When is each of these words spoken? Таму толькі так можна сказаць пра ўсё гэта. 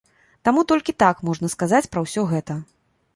Таму 0.47 0.61
толькі 0.71 0.95
так 1.03 1.21
можна 1.29 1.51
сказаць 1.55 1.91
пра 1.93 2.03
ўсё 2.07 2.21
гэта. 2.33 2.57